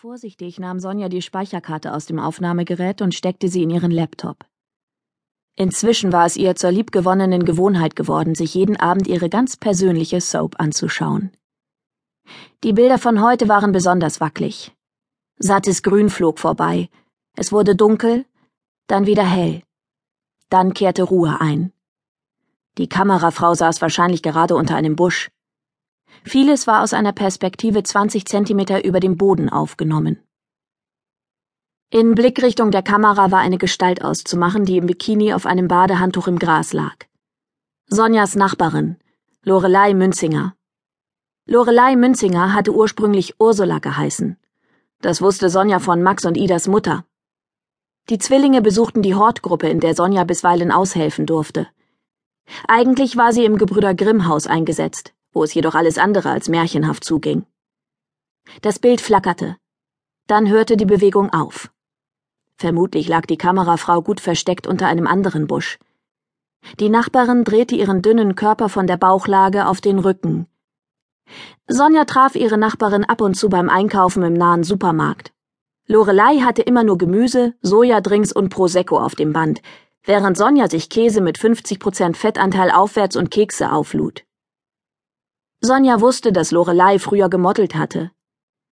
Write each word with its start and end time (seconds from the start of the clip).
Vorsichtig 0.00 0.60
nahm 0.60 0.78
Sonja 0.78 1.08
die 1.08 1.22
Speicherkarte 1.22 1.92
aus 1.92 2.06
dem 2.06 2.20
Aufnahmegerät 2.20 3.02
und 3.02 3.16
steckte 3.16 3.48
sie 3.48 3.64
in 3.64 3.70
ihren 3.70 3.90
Laptop. 3.90 4.44
Inzwischen 5.56 6.12
war 6.12 6.24
es 6.24 6.36
ihr 6.36 6.54
zur 6.54 6.70
liebgewonnenen 6.70 7.44
Gewohnheit 7.44 7.96
geworden, 7.96 8.36
sich 8.36 8.54
jeden 8.54 8.76
Abend 8.76 9.08
ihre 9.08 9.28
ganz 9.28 9.56
persönliche 9.56 10.20
Soap 10.20 10.60
anzuschauen. 10.60 11.32
Die 12.62 12.74
Bilder 12.74 12.98
von 12.98 13.20
heute 13.20 13.48
waren 13.48 13.72
besonders 13.72 14.20
wackelig. 14.20 14.72
Sattes 15.40 15.82
Grün 15.82 16.10
flog 16.10 16.38
vorbei. 16.38 16.88
Es 17.34 17.50
wurde 17.50 17.74
dunkel, 17.74 18.24
dann 18.86 19.06
wieder 19.06 19.24
hell. 19.24 19.64
Dann 20.48 20.74
kehrte 20.74 21.02
Ruhe 21.02 21.40
ein. 21.40 21.72
Die 22.78 22.88
Kamerafrau 22.88 23.52
saß 23.52 23.82
wahrscheinlich 23.82 24.22
gerade 24.22 24.54
unter 24.54 24.76
einem 24.76 24.94
Busch. 24.94 25.28
Vieles 26.28 26.66
war 26.66 26.82
aus 26.82 26.92
einer 26.92 27.12
Perspektive 27.12 27.82
20 27.82 28.26
Zentimeter 28.26 28.84
über 28.84 29.00
dem 29.00 29.16
Boden 29.16 29.48
aufgenommen. 29.48 30.18
In 31.90 32.14
Blickrichtung 32.14 32.70
der 32.70 32.82
Kamera 32.82 33.30
war 33.30 33.38
eine 33.38 33.56
Gestalt 33.56 34.04
auszumachen, 34.04 34.66
die 34.66 34.76
im 34.76 34.84
Bikini 34.84 35.32
auf 35.32 35.46
einem 35.46 35.68
Badehandtuch 35.68 36.28
im 36.28 36.38
Gras 36.38 36.74
lag. 36.74 36.96
Sonjas 37.86 38.34
Nachbarin, 38.36 38.98
Lorelei 39.42 39.94
Münzinger. 39.94 40.54
Lorelei 41.46 41.96
Münzinger 41.96 42.52
hatte 42.52 42.74
ursprünglich 42.74 43.40
Ursula 43.40 43.78
geheißen. 43.78 44.36
Das 45.00 45.22
wusste 45.22 45.48
Sonja 45.48 45.78
von 45.78 46.02
Max 46.02 46.26
und 46.26 46.36
Idas 46.36 46.68
Mutter. 46.68 47.06
Die 48.10 48.18
Zwillinge 48.18 48.60
besuchten 48.60 49.00
die 49.00 49.14
Hortgruppe, 49.14 49.70
in 49.70 49.80
der 49.80 49.94
Sonja 49.94 50.24
bisweilen 50.24 50.72
aushelfen 50.72 51.24
durfte. 51.24 51.68
Eigentlich 52.66 53.16
war 53.16 53.32
sie 53.32 53.46
im 53.46 53.56
Gebrüder 53.56 53.94
Grimm 53.94 54.26
Haus 54.26 54.46
eingesetzt, 54.46 55.14
wo 55.32 55.44
es 55.44 55.54
jedoch 55.54 55.74
alles 55.74 55.98
andere 55.98 56.30
als 56.30 56.48
märchenhaft 56.48 57.04
zuging. 57.04 57.44
Das 58.62 58.78
Bild 58.78 59.00
flackerte. 59.00 59.56
Dann 60.26 60.48
hörte 60.48 60.76
die 60.76 60.86
Bewegung 60.86 61.32
auf. 61.32 61.70
Vermutlich 62.56 63.08
lag 63.08 63.26
die 63.26 63.38
Kamerafrau 63.38 64.02
gut 64.02 64.20
versteckt 64.20 64.66
unter 64.66 64.86
einem 64.88 65.06
anderen 65.06 65.46
Busch. 65.46 65.78
Die 66.80 66.88
Nachbarin 66.88 67.44
drehte 67.44 67.76
ihren 67.76 68.02
dünnen 68.02 68.34
Körper 68.34 68.68
von 68.68 68.86
der 68.86 68.96
Bauchlage 68.96 69.66
auf 69.66 69.80
den 69.80 69.98
Rücken. 69.98 70.46
Sonja 71.66 72.04
traf 72.04 72.34
ihre 72.34 72.58
Nachbarin 72.58 73.04
ab 73.04 73.20
und 73.20 73.34
zu 73.34 73.48
beim 73.48 73.68
Einkaufen 73.68 74.22
im 74.22 74.32
nahen 74.32 74.64
Supermarkt. 74.64 75.32
Lorelei 75.86 76.40
hatte 76.40 76.62
immer 76.62 76.84
nur 76.84 76.98
Gemüse, 76.98 77.54
Sojadrinks 77.62 78.32
und 78.32 78.50
Prosecco 78.50 78.98
auf 78.98 79.14
dem 79.14 79.32
Band, 79.32 79.62
während 80.04 80.36
Sonja 80.36 80.68
sich 80.68 80.90
Käse 80.90 81.20
mit 81.20 81.38
50 81.38 81.78
Prozent 81.78 82.16
Fettanteil 82.16 82.70
aufwärts 82.70 83.16
und 83.16 83.30
Kekse 83.30 83.72
auflud. 83.72 84.24
Sonja 85.60 86.00
wusste, 86.00 86.32
dass 86.32 86.52
Lorelei 86.52 86.98
früher 86.98 87.28
gemodelt 87.28 87.74
hatte. 87.74 88.10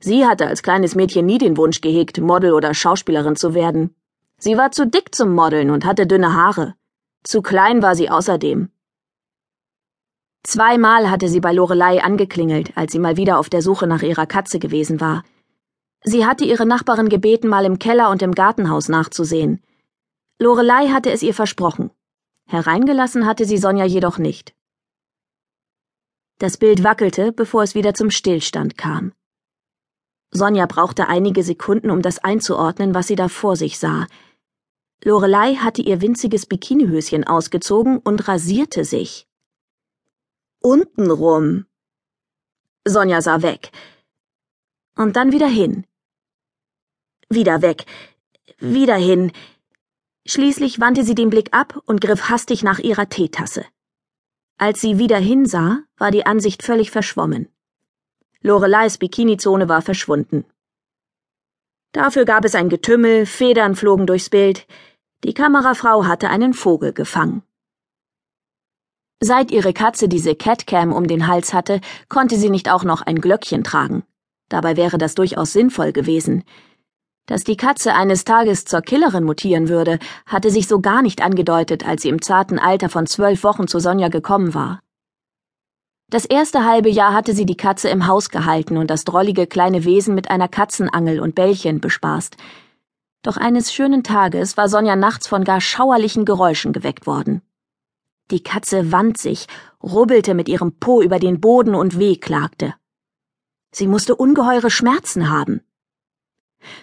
Sie 0.00 0.24
hatte 0.24 0.46
als 0.46 0.62
kleines 0.62 0.94
Mädchen 0.94 1.26
nie 1.26 1.38
den 1.38 1.56
Wunsch 1.56 1.80
gehegt, 1.80 2.20
Model 2.20 2.52
oder 2.52 2.72
Schauspielerin 2.72 3.34
zu 3.34 3.52
werden. 3.52 3.96
Sie 4.38 4.56
war 4.56 4.70
zu 4.70 4.86
dick 4.86 5.12
zum 5.14 5.34
Modeln 5.34 5.70
und 5.70 5.84
hatte 5.84 6.06
dünne 6.06 6.34
Haare. 6.34 6.74
Zu 7.24 7.42
klein 7.42 7.82
war 7.82 7.96
sie 7.96 8.08
außerdem. 8.08 8.70
Zweimal 10.44 11.10
hatte 11.10 11.28
sie 11.28 11.40
bei 11.40 11.52
Lorelei 11.52 12.02
angeklingelt, 12.02 12.76
als 12.76 12.92
sie 12.92 13.00
mal 13.00 13.16
wieder 13.16 13.40
auf 13.40 13.50
der 13.50 13.60
Suche 13.60 13.88
nach 13.88 14.02
ihrer 14.02 14.26
Katze 14.26 14.60
gewesen 14.60 15.00
war. 15.00 15.24
Sie 16.04 16.24
hatte 16.24 16.44
ihre 16.44 16.64
Nachbarin 16.64 17.08
gebeten, 17.08 17.48
mal 17.48 17.64
im 17.64 17.80
Keller 17.80 18.08
und 18.10 18.22
im 18.22 18.32
Gartenhaus 18.32 18.88
nachzusehen. 18.88 19.60
Lorelei 20.38 20.88
hatte 20.88 21.10
es 21.10 21.24
ihr 21.24 21.34
versprochen. 21.34 21.90
Hereingelassen 22.46 23.26
hatte 23.26 23.44
sie 23.44 23.58
Sonja 23.58 23.84
jedoch 23.84 24.18
nicht. 24.18 24.54
Das 26.38 26.56
Bild 26.56 26.84
wackelte, 26.84 27.32
bevor 27.32 27.64
es 27.64 27.74
wieder 27.74 27.94
zum 27.94 28.10
Stillstand 28.10 28.78
kam. 28.78 29.12
Sonja 30.30 30.66
brauchte 30.66 31.08
einige 31.08 31.42
Sekunden, 31.42 31.90
um 31.90 32.00
das 32.00 32.18
einzuordnen, 32.20 32.94
was 32.94 33.08
sie 33.08 33.16
da 33.16 33.28
vor 33.28 33.56
sich 33.56 33.78
sah. 33.78 34.06
Lorelei 35.02 35.54
hatte 35.56 35.82
ihr 35.82 36.00
winziges 36.00 36.46
Bikinihöschen 36.46 37.24
ausgezogen 37.24 37.98
und 37.98 38.28
rasierte 38.28 38.84
sich. 38.84 39.26
Untenrum. 40.60 41.66
Sonja 42.84 43.20
sah 43.20 43.42
weg. 43.42 43.72
Und 44.96 45.16
dann 45.16 45.32
wieder 45.32 45.48
hin. 45.48 45.86
Wieder 47.28 47.62
weg. 47.62 47.84
Wieder 48.58 48.96
hin. 48.96 49.32
Schließlich 50.26 50.78
wandte 50.78 51.04
sie 51.04 51.14
den 51.14 51.30
Blick 51.30 51.52
ab 51.52 51.80
und 51.86 52.00
griff 52.00 52.28
hastig 52.28 52.62
nach 52.62 52.78
ihrer 52.78 53.08
Teetasse. 53.08 53.64
Als 54.60 54.80
sie 54.80 54.98
wieder 54.98 55.18
hinsah, 55.18 55.84
war 55.98 56.10
die 56.10 56.26
Ansicht 56.26 56.64
völlig 56.64 56.90
verschwommen. 56.90 57.48
Loreleis 58.40 58.98
Bikinizone 58.98 59.68
war 59.68 59.82
verschwunden. 59.82 60.44
Dafür 61.92 62.24
gab 62.24 62.44
es 62.44 62.56
ein 62.56 62.68
Getümmel, 62.68 63.24
Federn 63.24 63.76
flogen 63.76 64.06
durchs 64.06 64.30
Bild. 64.30 64.66
Die 65.22 65.32
Kamerafrau 65.32 66.06
hatte 66.06 66.28
einen 66.28 66.54
Vogel 66.54 66.92
gefangen. 66.92 67.42
Seit 69.20 69.52
ihre 69.52 69.72
Katze 69.72 70.08
diese 70.08 70.34
Catcam 70.34 70.92
um 70.92 71.06
den 71.06 71.28
Hals 71.28 71.54
hatte, 71.54 71.80
konnte 72.08 72.36
sie 72.36 72.50
nicht 72.50 72.68
auch 72.68 72.82
noch 72.82 73.02
ein 73.02 73.20
Glöckchen 73.20 73.62
tragen. 73.62 74.02
Dabei 74.48 74.76
wäre 74.76 74.98
das 74.98 75.14
durchaus 75.14 75.52
sinnvoll 75.52 75.92
gewesen. 75.92 76.42
Dass 77.28 77.44
die 77.44 77.58
Katze 77.58 77.94
eines 77.94 78.24
Tages 78.24 78.64
zur 78.64 78.80
Killerin 78.80 79.22
mutieren 79.22 79.68
würde, 79.68 79.98
hatte 80.24 80.50
sich 80.50 80.66
so 80.66 80.80
gar 80.80 81.02
nicht 81.02 81.22
angedeutet, 81.22 81.86
als 81.86 82.00
sie 82.00 82.08
im 82.08 82.22
zarten 82.22 82.58
Alter 82.58 82.88
von 82.88 83.06
zwölf 83.06 83.44
Wochen 83.44 83.68
zu 83.68 83.80
Sonja 83.80 84.08
gekommen 84.08 84.54
war. 84.54 84.80
Das 86.08 86.24
erste 86.24 86.64
halbe 86.64 86.88
Jahr 86.88 87.12
hatte 87.12 87.34
sie 87.34 87.44
die 87.44 87.56
Katze 87.58 87.90
im 87.90 88.06
Haus 88.06 88.30
gehalten 88.30 88.78
und 88.78 88.88
das 88.88 89.04
drollige 89.04 89.46
kleine 89.46 89.84
Wesen 89.84 90.14
mit 90.14 90.30
einer 90.30 90.48
Katzenangel 90.48 91.20
und 91.20 91.34
Bällchen 91.34 91.80
bespaßt. 91.80 92.38
Doch 93.22 93.36
eines 93.36 93.74
schönen 93.74 94.02
Tages 94.02 94.56
war 94.56 94.70
Sonja 94.70 94.96
nachts 94.96 95.28
von 95.28 95.44
gar 95.44 95.60
schauerlichen 95.60 96.24
Geräuschen 96.24 96.72
geweckt 96.72 97.06
worden. 97.06 97.42
Die 98.30 98.42
Katze 98.42 98.90
wand 98.90 99.18
sich, 99.18 99.48
rubbelte 99.82 100.32
mit 100.32 100.48
ihrem 100.48 100.78
Po 100.78 101.02
über 101.02 101.18
den 101.18 101.42
Boden 101.42 101.74
und 101.74 101.98
wehklagte. 101.98 102.72
Sie 103.70 103.86
musste 103.86 104.16
ungeheure 104.16 104.70
Schmerzen 104.70 105.28
haben. 105.28 105.60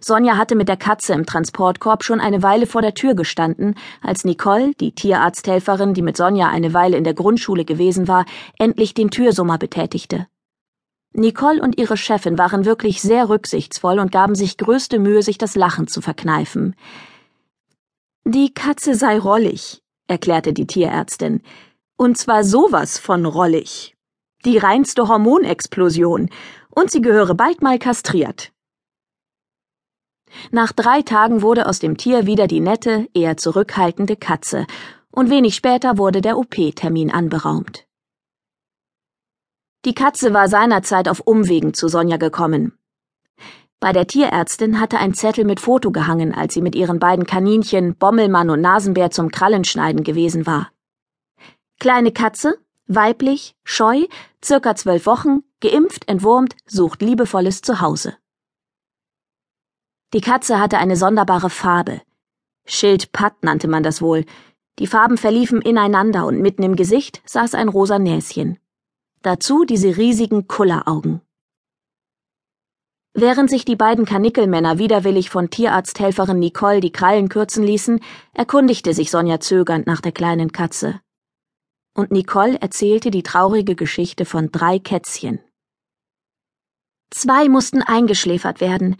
Sonja 0.00 0.36
hatte 0.36 0.54
mit 0.54 0.68
der 0.68 0.76
Katze 0.76 1.12
im 1.12 1.26
Transportkorb 1.26 2.04
schon 2.04 2.20
eine 2.20 2.42
Weile 2.42 2.66
vor 2.66 2.82
der 2.82 2.94
Tür 2.94 3.14
gestanden, 3.14 3.76
als 4.00 4.24
Nicole, 4.24 4.72
die 4.80 4.92
Tierarzthelferin, 4.92 5.94
die 5.94 6.02
mit 6.02 6.16
Sonja 6.16 6.48
eine 6.48 6.74
Weile 6.74 6.96
in 6.96 7.04
der 7.04 7.14
Grundschule 7.14 7.64
gewesen 7.64 8.08
war, 8.08 8.24
endlich 8.58 8.94
den 8.94 9.10
Türsummer 9.10 9.58
betätigte. 9.58 10.26
Nicole 11.14 11.60
und 11.60 11.78
ihre 11.78 11.96
Chefin 11.96 12.38
waren 12.38 12.64
wirklich 12.64 13.02
sehr 13.02 13.28
rücksichtsvoll 13.28 13.98
und 13.98 14.10
gaben 14.10 14.34
sich 14.34 14.56
größte 14.56 14.98
Mühe, 14.98 15.22
sich 15.22 15.38
das 15.38 15.56
Lachen 15.56 15.86
zu 15.86 16.00
verkneifen. 16.00 16.74
Die 18.24 18.54
Katze 18.54 18.94
sei 18.94 19.18
rollig, 19.18 19.82
erklärte 20.06 20.52
die 20.52 20.66
Tierärztin. 20.66 21.42
Und 21.96 22.16
zwar 22.16 22.44
sowas 22.44 22.98
von 22.98 23.26
rollig. 23.26 23.94
Die 24.44 24.58
reinste 24.58 25.06
Hormonexplosion. 25.06 26.30
Und 26.70 26.90
sie 26.90 27.02
gehöre 27.02 27.34
bald 27.34 27.62
mal 27.62 27.78
kastriert. 27.78 28.52
Nach 30.50 30.72
drei 30.72 31.02
Tagen 31.02 31.42
wurde 31.42 31.66
aus 31.66 31.78
dem 31.78 31.96
Tier 31.96 32.26
wieder 32.26 32.46
die 32.46 32.60
nette, 32.60 33.08
eher 33.14 33.36
zurückhaltende 33.36 34.16
Katze, 34.16 34.66
und 35.10 35.30
wenig 35.30 35.54
später 35.54 35.98
wurde 35.98 36.20
der 36.20 36.38
OP-Termin 36.38 37.10
anberaumt. 37.10 37.86
Die 39.84 39.94
Katze 39.94 40.32
war 40.32 40.48
seinerzeit 40.48 41.08
auf 41.08 41.20
Umwegen 41.20 41.74
zu 41.74 41.88
Sonja 41.88 42.16
gekommen. 42.16 42.78
Bei 43.80 43.92
der 43.92 44.06
Tierärztin 44.06 44.78
hatte 44.78 44.98
ein 44.98 45.12
Zettel 45.12 45.44
mit 45.44 45.58
Foto 45.58 45.90
gehangen, 45.90 46.32
als 46.32 46.54
sie 46.54 46.62
mit 46.62 46.76
ihren 46.76 47.00
beiden 47.00 47.26
Kaninchen 47.26 47.96
Bommelmann 47.96 48.48
und 48.48 48.60
Nasenbär 48.60 49.10
zum 49.10 49.32
Krallenschneiden 49.32 50.04
gewesen 50.04 50.46
war. 50.46 50.70
Kleine 51.80 52.12
Katze, 52.12 52.58
weiblich, 52.86 53.56
scheu, 53.64 54.04
circa 54.42 54.76
zwölf 54.76 55.04
Wochen, 55.06 55.42
geimpft, 55.60 56.08
entwurmt, 56.08 56.54
sucht 56.64 57.02
liebevolles 57.02 57.62
Zuhause. 57.62 58.16
Die 60.12 60.20
Katze 60.20 60.60
hatte 60.60 60.78
eine 60.78 60.96
sonderbare 60.96 61.48
Farbe. 61.48 62.02
Schildpatt 62.66 63.42
nannte 63.42 63.66
man 63.66 63.82
das 63.82 64.02
wohl. 64.02 64.26
Die 64.78 64.86
Farben 64.86 65.16
verliefen 65.16 65.62
ineinander 65.62 66.26
und 66.26 66.40
mitten 66.40 66.62
im 66.62 66.76
Gesicht 66.76 67.22
saß 67.24 67.54
ein 67.54 67.68
rosa 67.68 67.98
Näschen. 67.98 68.58
Dazu 69.22 69.64
diese 69.64 69.96
riesigen 69.96 70.48
Kulleraugen. 70.48 71.22
Während 73.14 73.50
sich 73.50 73.64
die 73.64 73.76
beiden 73.76 74.04
Kanickelmänner 74.04 74.78
widerwillig 74.78 75.30
von 75.30 75.50
Tierarzthelferin 75.50 76.38
Nicole 76.38 76.80
die 76.80 76.92
Krallen 76.92 77.28
kürzen 77.28 77.62
ließen, 77.62 78.00
erkundigte 78.32 78.94
sich 78.94 79.10
Sonja 79.10 79.40
zögernd 79.40 79.86
nach 79.86 80.00
der 80.00 80.12
kleinen 80.12 80.52
Katze. 80.52 81.00
Und 81.94 82.10
Nicole 82.10 82.58
erzählte 82.60 83.10
die 83.10 83.22
traurige 83.22 83.76
Geschichte 83.76 84.24
von 84.24 84.50
drei 84.50 84.78
Kätzchen. 84.78 85.40
Zwei 87.10 87.50
mussten 87.50 87.82
eingeschläfert 87.82 88.62
werden, 88.62 88.96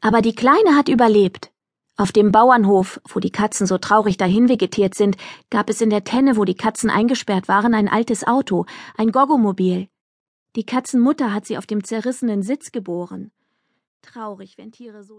aber 0.00 0.22
die 0.22 0.34
Kleine 0.34 0.76
hat 0.76 0.88
überlebt. 0.88 1.50
Auf 1.96 2.12
dem 2.12 2.30
Bauernhof, 2.30 3.00
wo 3.08 3.18
die 3.18 3.32
Katzen 3.32 3.66
so 3.66 3.78
traurig 3.78 4.16
dahin 4.16 4.48
vegetiert 4.48 4.94
sind, 4.94 5.16
gab 5.50 5.68
es 5.68 5.80
in 5.80 5.90
der 5.90 6.04
Tenne, 6.04 6.36
wo 6.36 6.44
die 6.44 6.54
Katzen 6.54 6.90
eingesperrt 6.90 7.48
waren, 7.48 7.74
ein 7.74 7.88
altes 7.88 8.24
Auto, 8.24 8.66
ein 8.96 9.10
Goggomobil. 9.10 9.88
Die 10.54 10.64
Katzenmutter 10.64 11.32
hat 11.32 11.46
sie 11.46 11.58
auf 11.58 11.66
dem 11.66 11.82
zerrissenen 11.82 12.42
Sitz 12.42 12.70
geboren. 12.70 13.32
Traurig, 14.02 14.58
wenn 14.58 14.70
Tiere 14.70 15.02
so 15.02 15.16